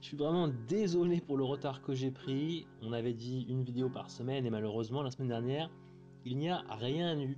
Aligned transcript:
Je 0.00 0.06
suis 0.06 0.16
vraiment 0.16 0.48
désolé 0.68 1.20
pour 1.20 1.36
le 1.36 1.44
retard 1.44 1.82
que 1.82 1.92
j'ai 1.92 2.10
pris. 2.10 2.66
On 2.82 2.92
avait 2.92 3.14
dit 3.14 3.46
une 3.48 3.64
vidéo 3.64 3.88
par 3.88 4.10
semaine 4.10 4.46
et 4.46 4.50
malheureusement 4.50 5.02
la 5.02 5.10
semaine 5.10 5.28
dernière, 5.28 5.70
il 6.24 6.38
n'y 6.38 6.48
a 6.48 6.62
rien 6.70 7.18
eu. 7.20 7.36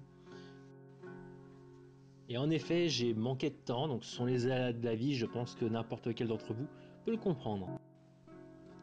Et 2.29 2.39
en 2.39 2.51
effet, 2.51 2.89
j'ai 2.89 3.13
manqué 3.13 3.51
de 3.51 3.57
temps, 3.57 3.89
donc 3.89 4.05
ce 4.05 4.15
sont 4.15 4.25
les 4.25 4.47
aléas 4.47 4.73
de 4.73 4.85
la 4.85 4.95
vie, 4.95 5.15
je 5.15 5.27
pense 5.27 5.55
que 5.57 5.65
n'importe 5.65 6.15
quel 6.15 6.29
d'entre 6.29 6.53
vous 6.53 6.67
peut 7.05 7.11
le 7.11 7.17
comprendre. 7.17 7.69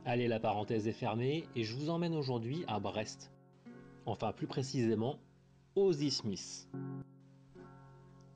Allez, 0.05 0.27
la 0.27 0.39
parenthèse 0.39 0.87
est 0.87 0.93
fermée 0.93 1.45
et 1.55 1.63
je 1.63 1.75
vous 1.75 1.89
emmène 1.89 2.15
aujourd'hui 2.15 2.65
à 2.67 2.79
Brest. 2.79 3.31
Enfin, 4.05 4.33
plus 4.33 4.47
précisément, 4.47 5.19
aux 5.75 5.93
Smith. 5.93 6.67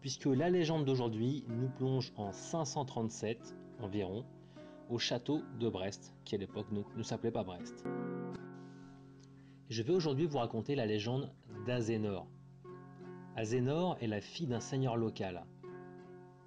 Puisque 0.01 0.25
la 0.25 0.49
légende 0.49 0.85
d'aujourd'hui 0.85 1.43
nous 1.49 1.69
plonge 1.69 2.13
en 2.15 2.31
537 2.31 3.55
environ, 3.81 4.23
au 4.91 4.99
château 4.99 5.41
de 5.59 5.69
Brest, 5.69 6.13
qui 6.25 6.35
à 6.35 6.37
l'époque 6.37 6.67
ne, 6.71 7.03
s'appelait 7.03 7.31
pas 7.31 7.43
Brest. 7.43 7.85
Je 9.69 9.83
vais 9.83 9.93
aujourd'hui 9.93 10.25
vous 10.25 10.37
raconter 10.37 10.75
la 10.75 10.85
légende 10.85 11.31
d'Azénor. 11.65 12.27
Azénor 13.37 13.97
est 14.01 14.07
la 14.07 14.19
fille 14.19 14.47
d'un 14.47 14.59
seigneur 14.59 14.97
local, 14.97 15.45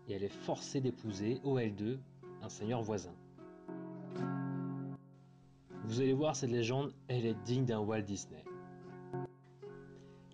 et 0.06 0.12
elle 0.12 0.23
est 0.23 0.28
forcée 0.28 0.83
d'épouser 0.83 1.41
OL2, 1.42 1.98
un 2.42 2.48
seigneur 2.51 2.83
voisin. 2.83 3.14
Vous 5.84 6.01
allez 6.01 6.12
voir, 6.12 6.36
cette 6.36 6.51
légende, 6.51 6.92
elle 7.08 7.25
est 7.25 7.42
digne 7.45 7.64
d'un 7.64 7.81
Walt 7.81 8.03
Disney. 8.03 8.45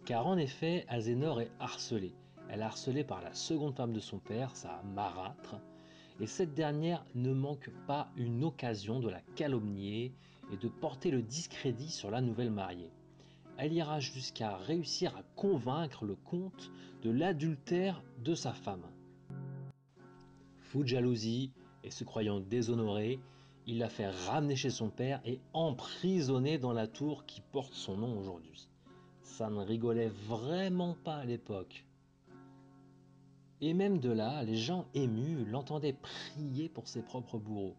Car 0.04 0.26
en 0.26 0.36
effet, 0.36 0.84
Azénor 0.88 1.40
est 1.40 1.50
harcelée. 1.60 2.14
Elle 2.48 2.60
est 2.60 2.64
harcelée 2.64 3.04
par 3.04 3.20
la 3.20 3.32
seconde 3.32 3.76
femme 3.76 3.92
de 3.92 4.00
son 4.00 4.18
père, 4.18 4.56
sa 4.56 4.82
marâtre, 4.82 5.60
et 6.20 6.26
cette 6.26 6.54
dernière 6.54 7.04
ne 7.14 7.32
manque 7.32 7.70
pas 7.86 8.10
une 8.16 8.44
occasion 8.44 9.00
de 9.00 9.08
la 9.08 9.20
calomnier 9.36 10.12
et 10.52 10.56
de 10.56 10.68
porter 10.68 11.10
le 11.10 11.22
discrédit 11.22 11.90
sur 11.90 12.10
la 12.10 12.20
nouvelle 12.20 12.50
mariée. 12.50 12.90
Elle 13.56 13.72
ira 13.72 14.00
jusqu'à 14.00 14.56
réussir 14.56 15.16
à 15.16 15.22
convaincre 15.34 16.04
le 16.04 16.16
comte 16.16 16.70
de 17.02 17.10
l'adultère 17.10 18.02
de 18.18 18.34
sa 18.34 18.52
femme. 18.52 18.86
Fou 20.58 20.82
de 20.82 20.88
jalousie 20.88 21.52
et 21.84 21.90
se 21.90 22.04
croyant 22.04 22.40
déshonoré, 22.40 23.18
il 23.66 23.78
la 23.78 23.88
fait 23.88 24.08
ramener 24.08 24.56
chez 24.56 24.70
son 24.70 24.90
père 24.90 25.20
et 25.24 25.40
emprisonner 25.52 26.58
dans 26.58 26.72
la 26.72 26.86
tour 26.86 27.24
qui 27.24 27.40
porte 27.52 27.74
son 27.74 27.96
nom 27.96 28.18
aujourd'hui. 28.18 28.68
Ça 29.22 29.48
ne 29.48 29.60
rigolait 29.60 30.12
vraiment 30.26 30.96
pas 31.04 31.16
à 31.16 31.24
l'époque. 31.24 31.84
Et 33.62 33.74
même 33.74 33.98
de 33.98 34.10
là, 34.10 34.42
les 34.42 34.56
gens 34.56 34.86
émus 34.94 35.44
l'entendaient 35.44 35.92
prier 35.92 36.68
pour 36.68 36.88
ses 36.88 37.02
propres 37.02 37.38
bourreaux. 37.38 37.76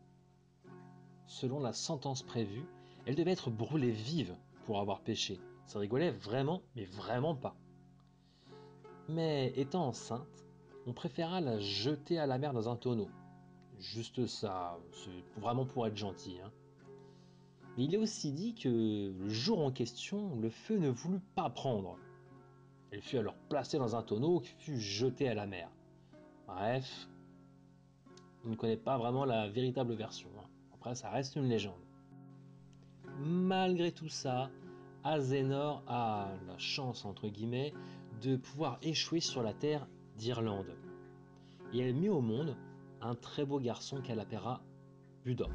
Selon 1.25 1.59
la 1.59 1.73
sentence 1.73 2.21
prévue, 2.21 2.65
elle 3.05 3.15
devait 3.15 3.31
être 3.31 3.49
brûlée 3.49 3.91
vive 3.91 4.35
pour 4.65 4.79
avoir 4.79 5.01
péché. 5.01 5.39
Ça 5.65 5.79
rigolait 5.79 6.11
vraiment, 6.11 6.61
mais 6.75 6.85
vraiment 6.85 7.35
pas. 7.35 7.55
Mais 9.09 9.53
étant 9.55 9.87
enceinte, 9.87 10.45
on 10.85 10.93
préféra 10.93 11.41
la 11.41 11.59
jeter 11.59 12.19
à 12.19 12.27
la 12.27 12.37
mer 12.37 12.53
dans 12.53 12.69
un 12.69 12.75
tonneau. 12.75 13.09
Juste 13.79 14.27
ça, 14.27 14.77
c'est 14.91 15.39
vraiment 15.39 15.65
pour 15.65 15.87
être 15.87 15.97
gentil. 15.97 16.37
Hein. 16.43 16.51
Il 17.77 17.95
est 17.95 17.97
aussi 17.97 18.31
dit 18.31 18.53
que 18.53 19.13
le 19.17 19.29
jour 19.29 19.65
en 19.65 19.71
question, 19.71 20.35
le 20.35 20.49
feu 20.49 20.77
ne 20.77 20.89
voulut 20.89 21.21
pas 21.35 21.49
prendre. 21.49 21.97
Elle 22.91 23.01
fut 23.01 23.17
alors 23.17 23.35
placée 23.47 23.77
dans 23.77 23.95
un 23.95 24.03
tonneau 24.03 24.41
qui 24.41 24.53
fut 24.57 24.79
jeté 24.79 25.29
à 25.29 25.33
la 25.33 25.47
mer. 25.47 25.69
Bref, 26.45 27.07
on 28.45 28.49
ne 28.49 28.55
connaît 28.55 28.75
pas 28.75 28.97
vraiment 28.97 29.23
la 29.23 29.47
véritable 29.47 29.93
version. 29.93 30.29
Hein. 30.37 30.47
Après, 30.73 30.93
ça 30.95 31.09
reste 31.09 31.37
une 31.37 31.47
légende. 31.47 31.79
Malgré 33.19 33.93
tout 33.93 34.09
ça, 34.09 34.49
Azénor 35.05 35.83
a 35.87 36.31
la 36.47 36.57
chance, 36.57 37.05
entre 37.05 37.29
guillemets, 37.29 37.73
de 38.21 38.35
pouvoir 38.35 38.77
échouer 38.81 39.21
sur 39.21 39.41
la 39.41 39.53
terre 39.53 39.87
d'Irlande. 40.17 40.75
Et 41.73 41.79
elle 41.79 41.95
mit 41.95 42.09
au 42.09 42.19
monde 42.19 42.57
un 42.99 43.15
très 43.15 43.45
beau 43.45 43.59
garçon 43.59 44.01
qu'elle 44.01 44.19
appellera 44.19 44.61
Budok. 45.23 45.49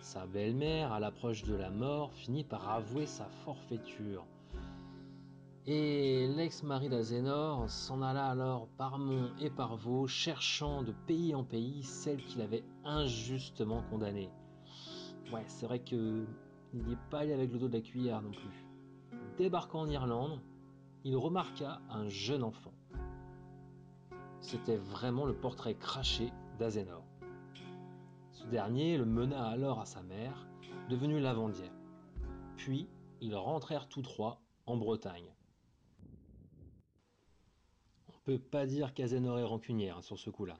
Sa 0.00 0.26
belle-mère, 0.26 0.92
à 0.92 1.00
l'approche 1.00 1.42
de 1.42 1.54
la 1.54 1.70
mort, 1.70 2.12
finit 2.14 2.44
par 2.44 2.70
avouer 2.70 3.06
sa 3.06 3.26
forfaiture 3.44 4.24
et 5.66 6.26
l'ex-mari 6.26 6.88
d'Azénor 6.88 7.70
s'en 7.70 8.02
alla 8.02 8.26
alors 8.26 8.66
par 8.78 8.98
Mont 8.98 9.30
et 9.40 9.48
par 9.48 9.76
Vaux, 9.76 10.08
cherchant 10.08 10.82
de 10.82 10.92
pays 11.06 11.34
en 11.34 11.44
pays 11.44 11.84
celle 11.84 12.24
qu'il 12.24 12.40
avait 12.40 12.64
injustement 12.84 13.82
condamnée. 13.88 14.30
Ouais, 15.32 15.44
c'est 15.46 15.66
vrai 15.66 15.78
que 15.78 16.26
il 16.74 16.82
n'y 16.82 16.94
est 16.94 17.10
pas 17.10 17.20
allé 17.20 17.32
avec 17.32 17.52
le 17.52 17.58
dos 17.58 17.68
de 17.68 17.74
la 17.74 17.80
cuillère 17.80 18.22
non 18.22 18.32
plus. 18.32 18.66
Débarquant 19.36 19.80
en 19.80 19.88
Irlande, 19.88 20.40
il 21.04 21.16
remarqua 21.16 21.80
un 21.90 22.08
jeune 22.08 22.42
enfant. 22.42 22.72
C'était 24.40 24.78
vraiment 24.78 25.26
le 25.26 25.34
portrait 25.34 25.74
craché 25.74 26.32
d'Azénor. 26.58 27.04
Ce 28.32 28.46
dernier 28.46 28.96
le 28.96 29.04
mena 29.04 29.46
alors 29.46 29.80
à 29.80 29.84
sa 29.84 30.02
mère, 30.02 30.48
devenue 30.88 31.20
lavandière. 31.20 31.72
Puis, 32.56 32.88
ils 33.20 33.36
rentrèrent 33.36 33.88
tous 33.88 34.02
trois 34.02 34.42
en 34.66 34.76
Bretagne 34.76 35.32
peut 38.24 38.38
pas 38.38 38.66
dire 38.66 38.94
qu'Azénor 38.94 39.38
est 39.38 39.44
rancunière 39.44 39.98
hein, 39.98 40.02
sur 40.02 40.18
ce 40.18 40.30
coup-là. 40.30 40.58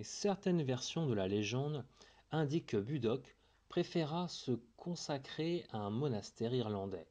Certaines 0.00 0.62
versions 0.62 1.06
de 1.06 1.14
la 1.14 1.26
légende 1.26 1.84
indiquent 2.30 2.66
que 2.66 2.76
Budok 2.76 3.36
préféra 3.68 4.28
se 4.28 4.52
consacrer 4.76 5.66
à 5.70 5.78
un 5.78 5.90
monastère 5.90 6.54
irlandais, 6.54 7.08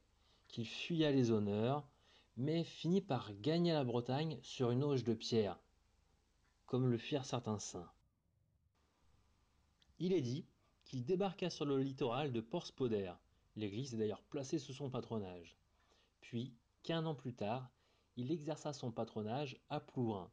qu'il 0.48 0.66
fuya 0.66 1.10
les 1.10 1.30
honneurs, 1.30 1.86
mais 2.36 2.64
finit 2.64 3.02
par 3.02 3.32
gagner 3.40 3.72
la 3.72 3.84
Bretagne 3.84 4.38
sur 4.42 4.70
une 4.70 4.84
auge 4.84 5.04
de 5.04 5.14
pierre, 5.14 5.58
comme 6.66 6.88
le 6.88 6.98
firent 6.98 7.24
certains 7.24 7.58
saints. 7.58 7.90
Il 9.98 10.12
est 10.12 10.22
dit 10.22 10.46
qu'il 10.84 11.04
débarqua 11.04 11.50
sur 11.50 11.66
le 11.66 11.78
littoral 11.78 12.32
de 12.32 12.40
Porspoder, 12.40 13.12
l'église 13.56 13.94
est 13.94 13.98
d'ailleurs 13.98 14.22
placée 14.22 14.58
sous 14.58 14.72
son 14.72 14.88
patronage. 14.88 15.56
Puis, 16.20 16.54
qu'un 16.84 17.04
an 17.04 17.14
plus 17.14 17.34
tard, 17.34 17.70
il 18.18 18.32
exerça 18.32 18.72
son 18.72 18.90
patronage 18.90 19.56
à 19.70 19.78
Plourin. 19.78 20.28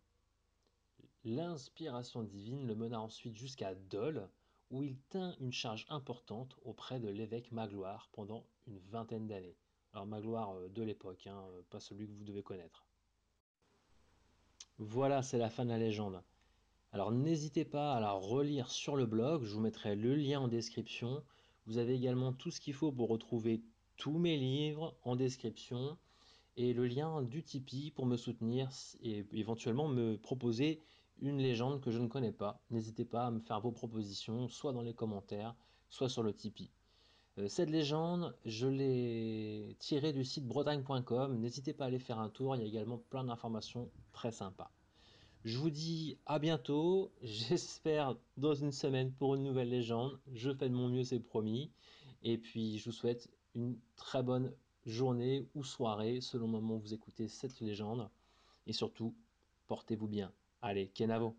L'inspiration 1.24 2.24
divine 2.24 2.66
le 2.66 2.74
mena 2.74 3.00
ensuite 3.00 3.36
jusqu'à 3.36 3.76
Dole, 3.76 4.28
où 4.72 4.84
il 4.84 4.98
tint 5.10 5.36
une 5.40 5.54
charge 5.54 5.86
importante 5.90 6.56
auprès 6.64 7.00
de 7.00 7.10
l'évêque 7.10 7.52
Magloire 7.52 8.10
pendant 8.12 8.44
une 8.66 8.80
vingtaine 8.80 9.28
d'années. 9.28 9.56
Alors 9.94 10.08
Magloire 10.08 10.56
euh, 10.56 10.68
de 10.68 10.82
l'époque, 10.82 11.28
hein, 11.28 11.40
euh, 11.52 11.62
pas 11.70 11.80
celui 11.80 12.08
que 12.08 12.14
vous 12.14 12.24
devez 12.24 12.42
connaître. 12.42 12.88
Voilà, 14.80 15.22
c'est 15.22 15.38
la 15.38 15.52
fin 15.52 15.64
de 15.64 15.70
la 15.70 15.78
légende. 15.78 16.24
Alors 16.92 17.12
n'hésitez 17.12 17.66
pas 17.66 17.94
à 17.94 18.00
la 18.00 18.14
relire 18.14 18.72
sur 18.72 18.96
le 18.96 19.06
blog, 19.06 19.44
je 19.44 19.54
vous 19.54 19.62
mettrai 19.62 19.96
le 19.96 20.16
lien 20.16 20.40
en 20.40 20.48
description. 20.48 21.24
Vous 21.68 21.78
avez 21.78 21.94
également 21.94 22.34
tout 22.34 22.50
ce 22.50 22.60
qu'il 22.60 22.74
faut 22.74 22.92
pour 22.92 23.10
retrouver 23.10 23.62
tous 23.96 24.18
mes 24.18 24.38
livres 24.38 24.98
en 25.04 25.16
description 25.16 26.00
et 26.58 26.74
le 26.74 26.88
lien 26.88 27.22
du 27.22 27.44
Tipeee 27.44 27.92
pour 27.92 28.06
me 28.06 28.18
soutenir 28.18 28.70
et 29.02 29.26
éventuellement 29.34 29.88
me 29.88 30.18
proposer 30.18 30.82
une 31.22 31.38
légende 31.38 31.82
que 31.82 31.92
je 31.92 32.00
ne 32.00 32.08
connais 32.08 32.32
pas. 32.32 32.62
N'hésitez 32.70 33.06
pas 33.06 33.28
à 33.28 33.32
me 33.32 33.40
faire 33.40 33.62
vos 33.62 33.72
propositions, 33.72 34.48
soit 34.50 34.74
dans 34.74 34.82
les 34.82 34.94
commentaires, 34.94 35.56
soit 35.90 36.10
sur 36.10 36.24
le 36.24 36.34
Tipeee. 36.34 36.72
Euh, 37.38 37.48
cette 37.48 37.70
légende, 37.70 38.36
je 38.46 38.68
l'ai 38.68 39.76
tirée 39.80 40.14
du 40.14 40.24
site 40.24 40.46
bretagne.com. 40.48 41.38
N'hésitez 41.40 41.74
pas 41.74 41.86
à 41.86 41.88
aller 41.88 42.00
faire 42.00 42.20
un 42.20 42.30
tour, 42.30 42.56
il 42.56 42.62
y 42.62 42.66
a 42.66 42.68
également 42.68 42.98
plein 43.10 43.24
d'informations 43.24 43.90
très 44.14 44.32
sympas. 44.32 44.72
Je 45.44 45.58
vous 45.58 45.70
dis 45.70 46.18
à 46.26 46.40
bientôt, 46.40 47.12
j'espère 47.22 48.16
dans 48.38 48.56
une 48.56 48.72
semaine 48.72 49.12
pour 49.12 49.36
une 49.36 49.44
nouvelle 49.44 49.70
légende. 49.70 50.20
Je 50.34 50.54
fais 50.54 50.70
de 50.70 50.74
mon 50.74 50.90
mieux, 50.90 51.04
c'est 51.04 51.20
promis. 51.20 51.72
Et 52.24 52.38
puis 52.38 52.78
je 52.78 52.86
vous 52.86 52.96
souhaite 52.96 53.30
une 53.54 53.78
très 53.96 54.24
bonne 54.24 54.52
journée 54.86 55.48
ou 55.56 55.64
soirée, 55.64 56.22
selon 56.22 56.46
le 56.46 56.52
moment 56.52 56.76
où 56.76 56.80
vous 56.80 56.94
écoutez 56.94 57.28
cette 57.28 57.60
légende. 57.60 58.10
Et 58.68 58.74
surtout, 58.74 59.16
portez-vous 59.68 60.08
bien. 60.08 60.32
Allez, 60.62 60.88
Kenavo 60.90 61.36